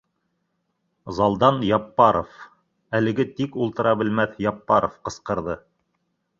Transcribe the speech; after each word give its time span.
Залдан 1.17 1.59
Яппаров, 1.67 2.33
әлеге 3.01 3.27
тик 3.41 3.61
ултыра 3.67 3.95
белмәҫ 4.03 4.37
Яппаров 4.49 5.01
ҡысҡырҙы: 5.07 5.63